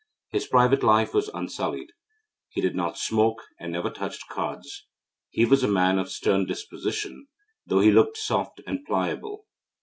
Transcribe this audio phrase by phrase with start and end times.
[0.31, 1.91] His private life was unsullied.
[2.49, 4.87] He did not smoke, and never touched cards.
[5.29, 7.27] He was a man of stern disposition,
[7.67, 9.45] though he looked soft and pliable.